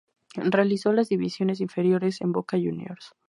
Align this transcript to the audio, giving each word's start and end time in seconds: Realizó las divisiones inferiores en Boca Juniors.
Realizó 0.33 0.93
las 0.93 1.09
divisiones 1.09 1.61
inferiores 1.61 2.21
en 2.21 2.31
Boca 2.31 2.57
Juniors. 2.57 3.13